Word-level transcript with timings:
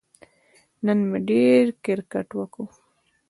نن 0.85 0.99
مې 1.09 1.19
ډېر 1.29 1.65
کیرکټ 1.83 2.27
وکه 2.35 2.63